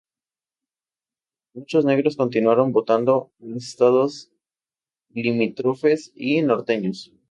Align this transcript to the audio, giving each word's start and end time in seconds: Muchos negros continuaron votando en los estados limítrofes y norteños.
Muchos 1.53 1.85
negros 1.85 2.17
continuaron 2.17 2.71
votando 2.71 3.31
en 3.39 3.51
los 3.53 3.67
estados 3.67 4.31
limítrofes 5.11 6.11
y 6.15 6.41
norteños. 6.41 7.13